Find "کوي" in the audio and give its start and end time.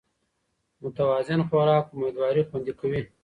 2.79-3.01